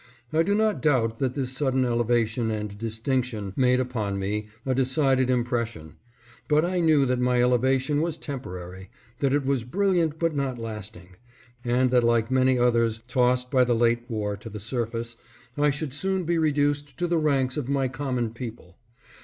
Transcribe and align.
I 0.33 0.41
do 0.41 0.55
not 0.55 0.81
doubt 0.81 1.19
that 1.19 1.35
this 1.35 1.51
sudden 1.55 1.85
elevation 1.85 2.49
and 2.49 2.75
distinction 2.75 3.53
made 3.55 3.79
upon 3.79 4.17
me 4.17 4.47
a 4.65 4.73
decided 4.73 5.29
impression. 5.29 5.93
But 6.47 6.65
I 6.65 6.79
knew 6.79 7.05
that 7.05 7.19
my 7.19 7.39
elevation 7.39 8.01
was 8.01 8.17
temporary; 8.17 8.89
that 9.19 9.31
it 9.31 9.45
was 9.45 9.63
brilliant 9.63 10.17
but 10.17 10.35
not 10.35 10.57
lasting; 10.57 11.17
and 11.63 11.91
that 11.91 12.03
like 12.03 12.31
many 12.31 12.57
others 12.57 12.99
tossed 13.07 13.51
by 13.51 13.63
the 13.63 13.75
late 13.75 14.09
war 14.09 14.35
to 14.37 14.49
the 14.49 14.59
surface, 14.59 15.17
I 15.55 15.69
should 15.69 15.93
soon 15.93 16.23
be 16.23 16.39
reduced 16.39 16.97
to 16.97 17.05
the 17.05 17.19
ranks 17.19 17.55
of 17.55 17.69
my 17.69 17.87
common 17.87 18.31
people. 18.31 18.77